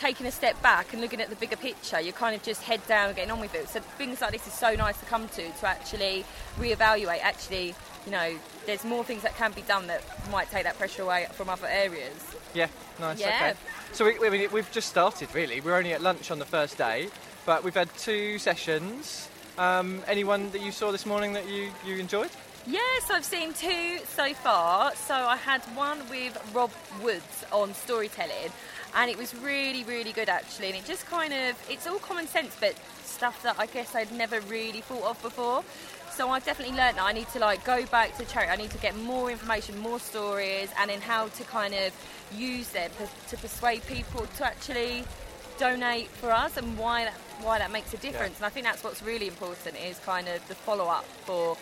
[0.00, 2.80] taking a step back and looking at the bigger picture, you're kind of just head
[2.86, 3.68] down and getting on with it.
[3.68, 6.24] So things like this is so nice to come to to actually
[6.58, 7.20] reevaluate.
[7.20, 7.74] Actually,
[8.06, 8.34] you know,
[8.64, 11.66] there's more things that can be done that might take that pressure away from other
[11.66, 12.36] areas.
[12.54, 13.20] Yeah, nice.
[13.20, 13.52] Yeah.
[13.52, 13.54] Okay.
[13.92, 15.60] So we, mean, we've just started really.
[15.60, 17.08] We're only at lunch on the first day,
[17.46, 19.28] but we've had two sessions.
[19.56, 22.30] Um, anyone that you saw this morning that you, you enjoyed?
[22.66, 24.94] Yes, I've seen two so far.
[24.94, 26.70] So I had one with Rob
[27.02, 28.52] Woods on storytelling,
[28.94, 30.68] and it was really, really good actually.
[30.68, 34.12] And it just kind of, it's all common sense, but stuff that I guess I'd
[34.12, 35.64] never really thought of before.
[36.18, 38.50] So I've definitely learned that I need to like go back to charity.
[38.50, 41.92] I need to get more information, more stories, and then how to kind of
[42.36, 42.90] use them
[43.28, 45.04] to, persuade people to actually
[45.60, 48.36] donate for us and why that why that makes a difference.
[48.38, 51.56] And I think that's what's really important is kind of the follow up for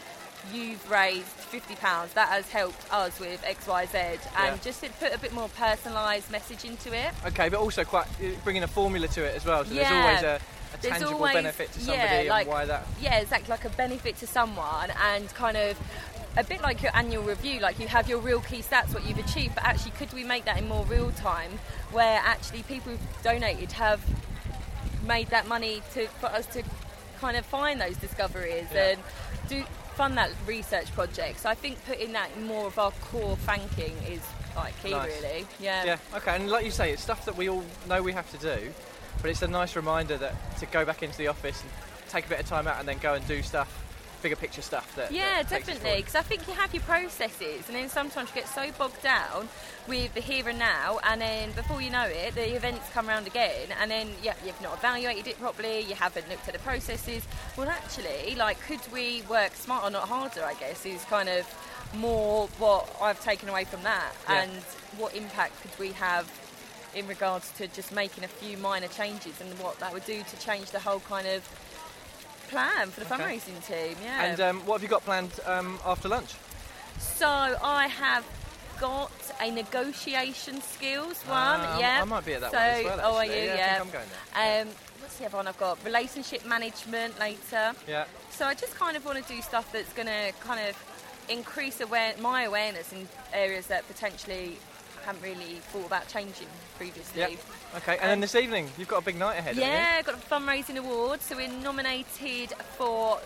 [0.54, 2.14] you've raised fifty pounds.
[2.14, 4.56] That has helped us with X Y Z, and Yeah.
[4.64, 7.12] just to put a bit more personalised message into it.
[7.26, 9.66] Okay, but also quite uh, bringing a formula to it as well.
[9.66, 9.82] So Yeah.
[9.82, 10.40] there's always a,
[10.78, 12.86] a There's tangible always- benefit to somebody yeah, like, and why that.
[13.00, 15.78] Yeah, exactly, like a benefit to someone, and kind of
[16.36, 17.60] a bit like your annual review.
[17.60, 20.44] Like you have your real key stats, what you've achieved, but actually, could we make
[20.44, 21.58] that in more real time,
[21.92, 24.00] where actually people who've donated have
[25.06, 26.62] made that money to for us to
[27.20, 28.88] kind of find those discoveries Yeah.
[28.88, 29.02] and
[29.48, 31.40] do fund that research project.
[31.40, 34.20] So I think putting that in more of our core thanking is
[34.54, 35.10] like key, Nice.
[35.22, 35.46] really.
[35.58, 35.84] Yeah.
[35.84, 38.38] Yeah, okay, and like you say, it's stuff that we all know we have to
[38.38, 38.72] do,
[39.22, 41.70] but it's a nice reminder that to go back into the office and
[42.08, 43.82] take a bit of time out and then go and do stuff,
[44.22, 45.12] bigger picture stuff that.
[45.12, 45.96] Yeah, that definitely.
[45.96, 49.48] Because I think you have your processes, and then sometimes you get so bogged down
[49.88, 53.26] with the here and now, and then before you know it, the events come around
[53.26, 57.24] again, and then yeah, you've not evaluated it properly, you haven't looked at the processes.
[57.56, 60.44] Well, actually, like, could we work smarter, not harder?
[60.44, 61.46] I guess is kind of
[61.94, 64.42] more what I've taken away from that, Yeah.
[64.42, 64.52] and
[64.98, 66.30] what impact could we have
[66.94, 70.38] in regards to just making a few minor changes, and what that would do to
[70.40, 71.42] change the whole kind of
[72.48, 73.24] plan for the Okay.
[73.38, 73.96] fundraising team.
[74.02, 74.22] Yeah.
[74.24, 76.34] And um, what have you got planned um, after lunch?
[76.98, 78.24] So I have
[78.80, 81.36] got a negotiation skills one.
[81.38, 82.00] Ah, yeah.
[82.02, 83.32] I might be at that so, one as well, Oh, are you?
[83.32, 83.72] Yeah, I Yeah.
[83.78, 84.62] think I'm going there.
[84.62, 84.68] Um,
[85.00, 85.84] what's the other one I've got?
[85.84, 87.72] Relationship management later.
[87.88, 88.04] Yeah.
[88.30, 90.76] So I just kind of want to do stuff that's going to kind of
[91.28, 94.58] increase aware- my awareness in areas that potentially
[95.06, 97.20] haven't really thought about changing previously.
[97.20, 97.28] Yeah.
[97.76, 99.56] Okay, and then this evening you've got a big night ahead.
[99.56, 101.22] Yeah, got a fundraising award.
[101.22, 103.20] So we're nominated for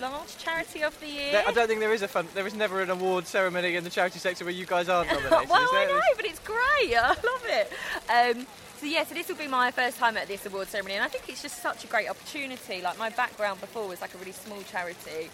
[0.00, 1.42] large charity of the year.
[1.46, 2.28] I don't think there is a fun.
[2.34, 5.48] There is never an award ceremony in the charity sector where you guys aren't nominated.
[5.50, 5.68] well?
[5.72, 6.56] I know, but it's great.
[6.96, 7.72] I love it.
[8.08, 8.46] Um,
[8.78, 11.08] so yeah, so this will be my first time at this award ceremony, and I
[11.08, 12.80] think it's just such a great opportunity.
[12.82, 15.30] Like my background before was like a really small charity,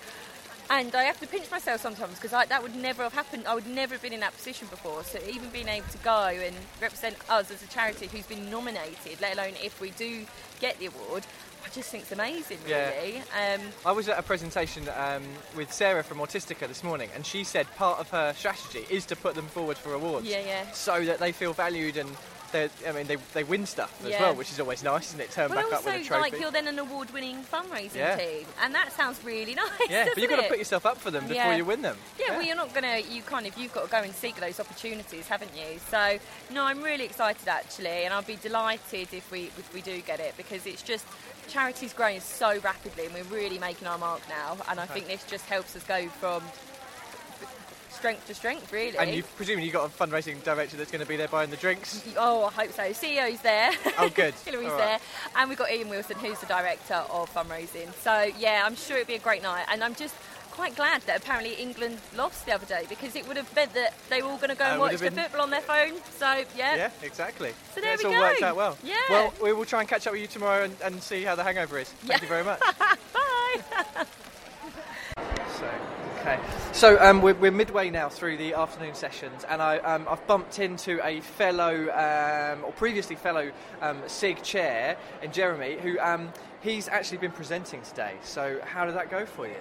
[0.71, 3.45] And I have to pinch myself sometimes because that would never have happened.
[3.49, 5.03] I would never have been in that position before.
[5.03, 9.21] So even being able to go and represent us as a charity who's been nominated,
[9.21, 10.25] let alone if we do
[10.61, 11.27] get the award,
[11.65, 12.91] I just think it's amazing, Yeah.
[12.91, 13.19] really.
[13.19, 15.25] Um, I was at a presentation um,
[15.57, 19.17] with Sarah from Autistica this morning, and she said part of her strategy is to
[19.17, 20.27] put them forward for awards.
[20.27, 20.71] Yeah, yeah.
[20.71, 22.09] So that they feel valued and
[22.53, 24.21] they I mean, they, they win stuff as Yeah.
[24.23, 25.31] well, which is always nice, isn't it?
[25.31, 26.21] Turn back also, up with a trophy.
[26.23, 28.17] like, you're then an award-winning fundraising Yeah.
[28.17, 29.71] team, and that sounds really nice.
[29.89, 31.57] yeah, but you've got to put yourself up for them before Yeah.
[31.57, 31.97] you win them.
[32.19, 32.99] Yeah, well, you're not gonna.
[32.99, 35.79] You kind of you've got to go and seek those opportunities, haven't you?
[35.91, 36.19] So
[36.51, 40.21] no, I'm really excited actually, and I'll be delighted if we if we do get
[40.21, 41.05] it because it's just
[41.49, 44.57] charity's growing so rapidly, and we're really making our mark now.
[44.69, 46.43] And I think this just helps us go from
[48.01, 48.97] strength to strength, really.
[48.99, 51.57] And you've presumably you've got a fundraising director that's going to be there buying the
[51.57, 52.03] drinks.
[52.17, 52.83] Oh, I hope so.
[52.83, 53.71] CEO's there.
[53.99, 54.35] Oh, good.
[54.45, 54.99] Hillary's All there.
[55.37, 57.93] And we've got Ian Wilson, who's the director of fundraising.
[58.03, 59.67] So, yeah, I'm sure it'll be a great night.
[59.71, 60.15] And I'm just
[60.53, 63.95] quite glad that apparently England lost the other day because it would have meant that
[64.09, 65.51] they were all going to go Uh, and would watch have the been- football on
[65.51, 65.93] their phone.
[66.19, 66.77] So, yeah.
[66.77, 67.53] Yeah, exactly.
[67.75, 68.21] So there Yeah, it's we all go.
[68.21, 68.79] worked out well.
[68.83, 68.95] Yeah.
[69.11, 71.45] Well, we will try and catch up with you tomorrow and, and see how the
[71.45, 71.89] hangover is.
[71.91, 72.23] Thank Yeah.
[72.23, 72.61] you very much.
[73.13, 74.07] Bye.
[76.21, 76.39] Okay.
[76.73, 80.59] So um, we're, we're midway now through the afternoon sessions, and I, um, I've bumped
[80.59, 86.31] into a fellow, um, or previously fellow, um, SIG chair, in Jeremy, who um,
[86.61, 88.13] he's actually been presenting today.
[88.23, 89.55] So how did that go for you?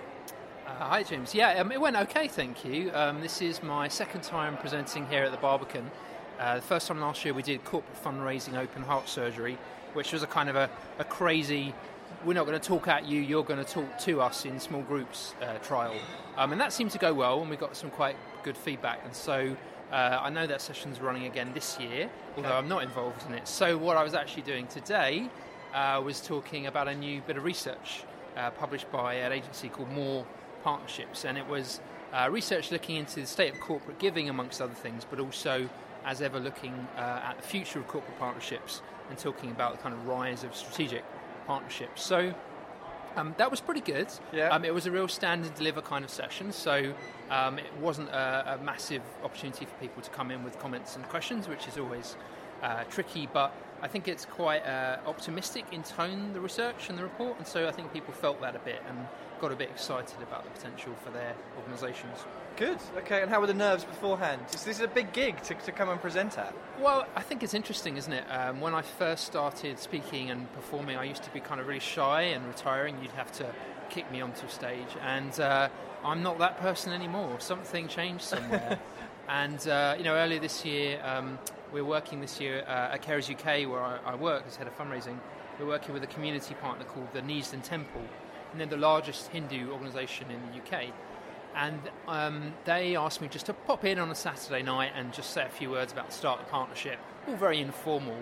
[0.68, 1.34] Uh, hi, James.
[1.34, 2.92] Yeah, um, it went okay, thank you.
[2.94, 5.90] Um, this is my second time presenting here at the Barbican.
[6.42, 9.58] Uh, the first time last year we did corporate fundraising open heart surgery,
[9.94, 10.70] which was a kind of a,
[11.00, 11.74] a crazy,
[12.26, 14.82] we're not going to talk at you, you're going to talk to us in small
[14.82, 15.96] groups uh, trial.
[16.38, 19.02] Um, and that seemed to go well, and we got some quite good feedback.
[19.06, 19.56] And so
[19.92, 23.48] uh, I know that session's running again this year, although I'm not involved in it.
[23.48, 25.30] So what I was actually doing today
[25.74, 28.04] uh, was talking about a new bit of research
[28.36, 30.26] uh, published by an agency called More
[30.64, 31.80] Partnerships, and it was
[32.14, 35.70] uh, research looking into the state of corporate giving, amongst other things, but also,
[36.06, 39.94] as ever, looking uh, at the future of corporate partnerships and talking about the kind
[39.94, 41.04] of rise of strategic
[41.50, 42.02] partnerships.
[42.04, 42.34] So.
[43.16, 44.08] Um, that was pretty good.
[44.32, 44.50] Yeah.
[44.54, 46.94] Um, it was a real stand and deliver kind of session, so
[47.32, 51.04] um, it wasn't a, a massive opportunity for people to come in with comments and
[51.10, 52.16] questions, which is always
[52.62, 53.28] uh, tricky.
[53.32, 57.48] But I think it's quite uh, optimistic in tone, the research and the report, and
[57.48, 59.08] so I think people felt that a bit and
[59.40, 62.18] got a bit excited about the potential for their organisations.
[62.58, 62.80] Good.
[62.98, 63.22] Okay.
[63.22, 64.42] And how were the nerves beforehand?
[64.52, 66.54] This this is a big gig to, to come and present at.
[66.80, 68.26] Well, I think it's interesting, isn't it?
[68.30, 71.80] Um, when I first started speaking and performing, I used to be kind of really
[71.80, 72.98] shy and retiring.
[73.02, 73.46] You'd have to
[73.90, 75.70] kick me onto a stage, and uh,
[76.04, 77.40] I'm not that person anymore.
[77.40, 78.78] Something changed somewhere.
[79.30, 81.40] and uh, you know, earlier this year, um,
[81.72, 84.78] we're working this year uh, at Carers UK, where I, I work as head of
[84.78, 85.18] fundraising.
[85.60, 88.02] We're working with a community partner called the Neasden Temple,
[88.52, 90.92] and they're the largest Hindu organisation in the UK
[91.56, 95.32] and um, they asked me just to pop in on a Saturday night and just
[95.32, 98.18] say a few words about the start of the partnership, all very informal.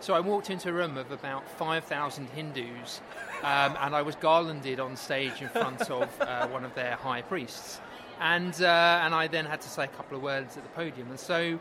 [0.00, 3.00] So I walked into a room of about 5,000 Hindus,
[3.42, 7.22] um, and I was garlanded on stage in front of uh, one of their high
[7.22, 7.80] priests.
[8.22, 11.10] And, uh, and I then had to say a couple of words at the podium.
[11.10, 11.58] And so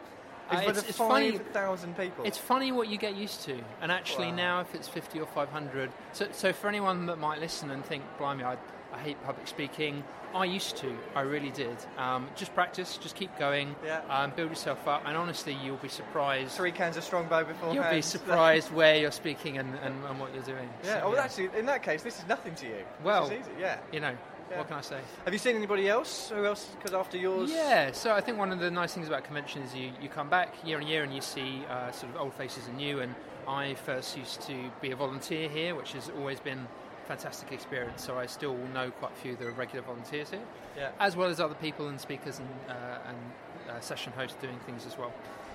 [0.51, 1.37] uh, it's, it's funny.
[1.37, 2.23] thousand people.
[2.23, 4.35] It's funny what you get used to, and actually Wow.
[4.35, 5.89] now if it's fifty or five hundred.
[6.13, 8.57] So, so for anyone that might listen and think, "Blimey, I,
[8.93, 10.03] I hate public speaking,"
[10.35, 11.75] I used to, I really did.
[11.97, 14.01] Um, just practice, just keep going, Yeah.
[14.09, 16.51] um, build yourself up, and honestly, you'll be surprised.
[16.51, 17.75] Three cans of Strongbow beforehand.
[17.75, 20.69] You'll be surprised where you're speaking and, and, and what you're doing.
[20.83, 21.01] Yeah.
[21.01, 22.83] So, well, actually, in that case, this is nothing to you.
[23.03, 23.41] Well, easy.
[23.59, 23.79] Yeah.
[23.91, 24.15] you know,
[24.51, 24.57] Yeah.
[24.57, 24.99] what can I say?
[25.25, 26.29] Have you seen anybody else?
[26.29, 26.65] Who else?
[26.77, 27.49] Because after yours.
[27.51, 30.29] Yeah, so I think one of the nice things about convention is you, you come
[30.29, 32.99] back year on year and you see uh, sort of old faces and new.
[32.99, 33.15] And
[33.47, 38.03] I first used to be a volunteer here, which has always been a fantastic experience.
[38.03, 40.43] So I still know quite a few of the regular volunteers here,
[40.77, 40.91] Yeah.
[40.99, 42.73] as well as other people and speakers and, uh,
[43.07, 43.17] and
[43.69, 45.13] uh, session hosts doing things as well.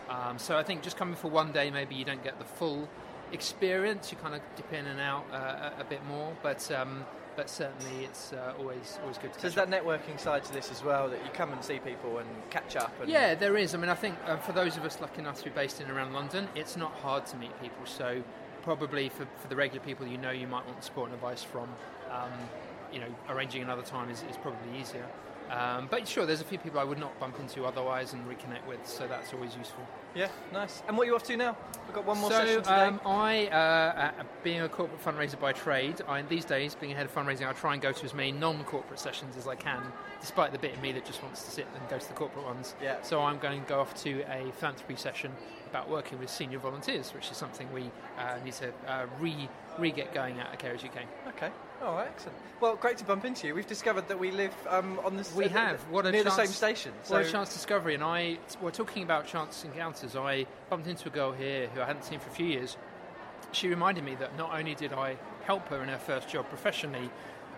[0.08, 2.88] Um, so I think just coming for one day, maybe you don't get the full
[3.32, 4.10] experience.
[4.12, 7.04] You kind of dip in and out uh, a, a bit more, but um,
[7.36, 9.38] but certainly it's uh, always always good to.
[9.38, 9.70] So there's up.
[9.70, 12.76] that networking side to this as well, that you come and see people and catch
[12.76, 12.92] up.
[13.00, 13.74] And Yeah, there is.
[13.74, 15.90] I mean, I think uh, for those of us lucky enough to be based in
[15.90, 17.84] around London, it's not hard to meet people.
[17.84, 18.22] So
[18.62, 21.68] probably for, for the regular people you know you might want support and advice from,
[22.10, 22.32] um,
[22.92, 25.06] you know, arranging another time is, is probably easier.
[25.50, 28.66] Um, but sure, there's a few people I would not bump into otherwise and reconnect
[28.66, 29.86] with, so that's always useful.
[30.14, 30.82] Yeah, nice.
[30.88, 31.56] And what are you off to now?
[31.86, 32.72] We've got one more so, session today.
[32.72, 36.96] um, I, uh, uh, being a corporate fundraiser by trade, I, these days, being a
[36.96, 39.82] head of fundraising, I try and go to as many non-corporate sessions as I can,
[40.20, 42.44] despite the bit of me that just wants to sit and go to the corporate
[42.44, 42.74] ones.
[42.82, 43.00] Yeah.
[43.02, 45.32] So I'm going to go off to a philanthropy session
[45.70, 49.90] about working with senior volunteers, which is something we uh, need to uh, re re
[49.90, 51.02] get going at at Carers UK.
[51.28, 51.50] Okay.
[51.80, 52.08] Right.
[52.08, 52.36] Excellent.
[52.60, 53.54] Well, great to bump into you.
[53.54, 55.80] We've discovered that we live um, on the s- We uh, have.
[55.90, 56.92] What a near chance, the same station.
[57.08, 57.94] What a chance discovery.
[57.94, 60.16] And I, we're talking about chance encounters.
[60.16, 62.76] I bumped into a girl here who I hadn't seen for a few years.
[63.52, 67.10] She reminded me that not only did I help her in her first job professionally,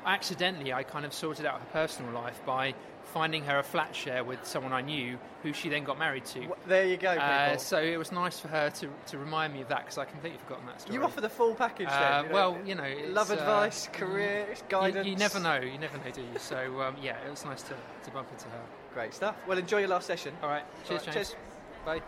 [0.06, 2.74] accidentally I kind of sorted out her personal life by
[3.12, 6.46] finding her a flat share with someone I knew who she then got married to.
[6.66, 7.26] There you go, people.
[7.26, 10.04] Uh, so it was nice for her to, to remind me of that because I
[10.04, 10.94] completely forgotten that story.
[10.94, 11.88] you offer the full package.
[11.88, 15.06] Uh, then, you know, well, you know, it's, love uh, advice, career, you- guidance.
[15.06, 15.58] You, never know.
[15.58, 16.38] You never know, do you?
[16.38, 17.74] So um, yeah, it was nice to,
[18.04, 18.60] to bump into her.
[18.92, 19.36] Great stuff.
[19.46, 20.34] Well, enjoy your last session.
[20.42, 20.64] All right.
[20.86, 21.28] Cheers, All right, James.
[21.28, 21.36] cheers.
[21.84, 22.02] Bye.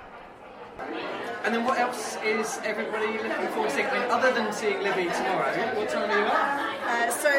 [1.45, 3.87] And then what else is everybody looking forward to seeing?
[3.87, 6.71] I mean, other than seeing Libby tomorrow, what time are you on?
[6.85, 7.31] Uh, so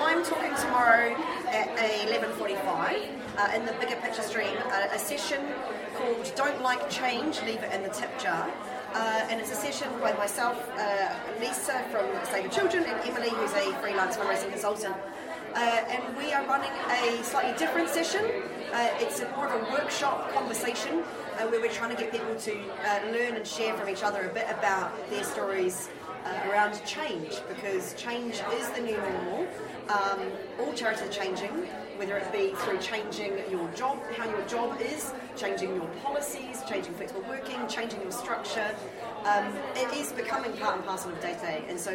[0.00, 1.14] I'm talking tomorrow
[1.48, 1.68] at
[2.08, 3.08] 11:45
[3.38, 5.40] uh, in the bigger picture stream, uh, a session
[5.96, 8.50] called "Don't Like Change, Leave It in the Tip Jar."
[8.94, 13.30] Uh, and it's a session with myself, uh, Lisa from Save the Children, and Emily,
[13.30, 14.96] who's a freelance fundraising consultant.
[15.54, 18.24] Uh, and we are running a slightly different session.
[18.72, 21.04] Uh, it's more of a workshop conversation
[21.38, 24.28] uh, where we're trying to get people to uh, learn and share from each other
[24.30, 25.88] a bit about their stories
[26.24, 29.46] uh, around change because change is the new normal.
[29.88, 30.20] Um,
[30.60, 31.50] all charities are changing,
[31.96, 36.94] whether it be through changing your job, how your job is, changing your policies, changing
[36.94, 38.74] flexible working, changing your structure.
[39.24, 41.90] Um, it is becoming part and parcel of day to day, and so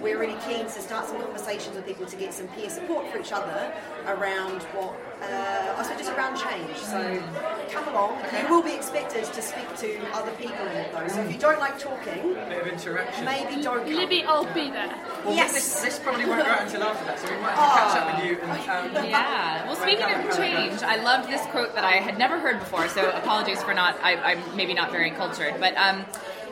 [0.00, 3.18] we're really keen to start some conversations with people to get some peer support for
[3.18, 3.72] each other
[4.06, 6.76] around what, uh, I suppose, just around change.
[6.76, 7.22] So
[7.70, 8.18] come along.
[8.40, 11.08] You will be expected to speak to other people in it though.
[11.08, 13.24] So if you don't like talking, bit of interaction.
[13.24, 13.94] maybe don't come.
[13.94, 14.94] Libby, I'll be there.
[15.24, 15.54] Well, Yes.
[15.54, 17.96] this, this probably won't go out until after that, so we might have to catch
[17.96, 18.38] up with you.
[18.42, 19.66] And, um, Yeah.
[19.66, 22.75] Well, speaking of change, I loved this quote that I had never heard before.
[22.88, 23.98] So apologies for not.
[24.02, 26.04] I, I'm maybe not very cultured, but um,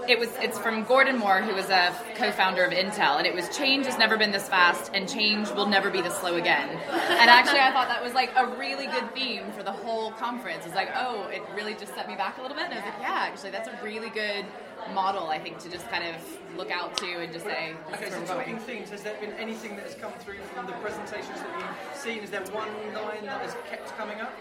[0.09, 0.31] it was.
[0.41, 3.99] It's from Gordon Moore, who was a co-founder of Intel, and it was change has
[3.99, 6.69] never been this fast, and change will never be this slow again.
[6.71, 10.65] And actually, I thought that was like a really good theme for the whole conference.
[10.67, 12.87] It's like, oh, it really just set me back a little bit, and I was
[12.87, 14.45] like, yeah, actually, that's a really good
[14.93, 15.29] model.
[15.29, 16.17] I think to just kind of
[16.57, 19.85] look out to and just say, Okay, so talking themes, has there been anything that
[19.85, 22.19] has come through from the presentations that you've seen?
[22.19, 24.33] Is there one line that has kept coming up?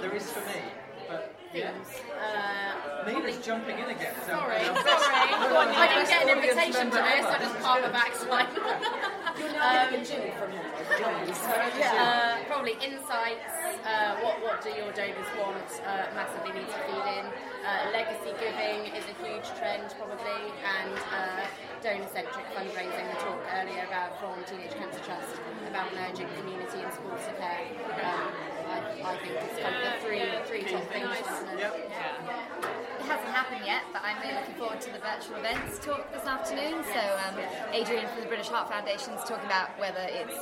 [0.00, 0.62] There is for me,
[1.12, 1.72] but yeah.
[2.16, 4.14] Uh, Nina's jumping in again.
[4.24, 5.30] So Sorry, um, sorry.
[5.36, 7.44] No, I'm the I didn't get an invitation to member this, I ever.
[7.44, 8.48] just parked the backside.
[9.38, 10.64] You're now getting a gin from him.
[10.64, 13.52] Uh, probably insights.
[13.84, 15.68] Uh, what what do your donors want?
[15.84, 17.26] Uh, massively need to feed in.
[17.62, 21.44] Uh, legacy giving is a huge trend probably, and uh,
[21.82, 23.06] donor-centric fundraising.
[23.12, 25.36] We talked earlier about from Teenage Cancer Trust
[25.68, 27.66] about merging community and sports care.
[28.02, 28.51] Um,
[28.82, 31.08] I, think it's kind of the three three top things.
[31.58, 36.24] It hasn't happened yet, but I'm really looking forward to the virtual events talk this
[36.24, 36.84] afternoon.
[36.84, 37.34] So um,
[37.72, 40.38] Adrian from the British Heart Foundation is talking about whether it's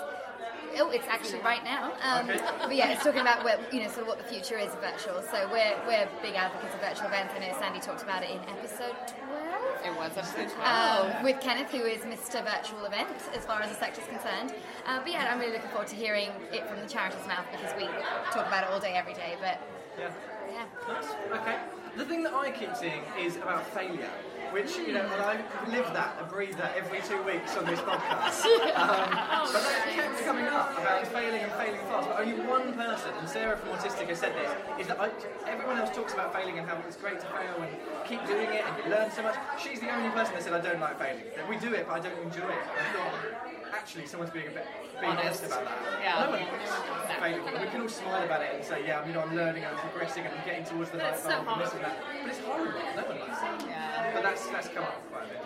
[0.78, 1.92] Oh, it's actually right now.
[2.02, 2.28] Um,
[2.62, 4.80] But yeah, it's talking about where, you know sort of what the future is of
[4.80, 5.20] virtual.
[5.22, 7.34] So we're we're big advocates of virtual events.
[7.34, 9.49] I know Sandy talked about it in episode twelve.
[9.84, 11.16] It was episode 12.
[11.16, 12.44] Um, with Kenneth, who is Mr.
[12.44, 14.52] Virtual Event as far as the sector is concerned.
[14.86, 17.74] Uh, but yeah, I'm really looking forward to hearing it from the charity's mouth because
[17.76, 17.84] we
[18.30, 19.36] talk about it all day, every day.
[19.40, 19.58] But
[19.98, 20.10] Yeah.
[20.52, 20.64] yeah.
[20.92, 21.06] Nice.
[21.40, 21.56] Okay.
[21.96, 24.10] The thing that I keep seeing is about failure,
[24.52, 25.34] which you know, and I
[25.68, 28.44] live that and breathe that every two weeks on this podcast.
[28.80, 32.08] Um, but that kept coming up about failing and failing fast.
[32.08, 35.10] But only one person, and Sarah from Autistica has said this, is that I,
[35.46, 37.70] everyone else talks about failing and how it's great to fail and
[38.06, 39.36] keep doing it and you learn so much.
[39.62, 41.24] She's the only person that said I don't like failing.
[41.36, 43.59] That we do it, but I don't enjoy it.
[43.72, 44.66] Actually someone's being a bit
[45.00, 45.44] being honest, Honest.
[45.46, 46.00] about that.
[46.02, 46.24] Yeah.
[46.24, 47.60] No one failing.
[47.62, 50.24] We can all smile about it and say, yeah, you know, I'm learning, I'm progressing,
[50.26, 51.66] and I'm getting towards the But right it's so path and hard.
[51.66, 51.96] this and that.
[52.22, 52.80] But it's horrible.
[52.96, 53.68] No one likes it.
[53.68, 54.10] Yeah.
[54.14, 55.42] But that's that's come up quite a bit.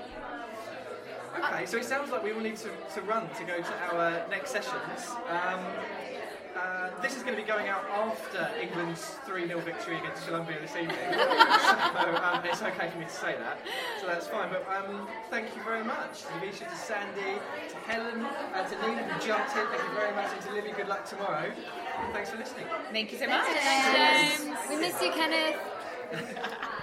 [1.44, 4.26] Okay, so it sounds like we will need to, to run to go to our
[4.30, 5.10] next sessions.
[5.28, 5.60] Um,
[6.56, 10.58] uh, this is going to be going out after England's 3 0 victory against Colombia
[10.60, 10.96] this evening.
[11.10, 13.58] so um, it's okay for me to say that.
[14.00, 14.50] So that's fine.
[14.50, 19.02] But um, thank you very much to Visha, to Sandy, to Helen, and to Nina
[19.02, 19.66] who jumped in.
[19.66, 20.32] Thank you very much.
[20.32, 21.50] And to Libby, good luck tomorrow.
[22.02, 22.66] And thanks for listening.
[22.92, 23.44] Thank you so much.
[23.46, 24.58] Thanks, James.
[24.68, 25.58] We miss you, Kenneth.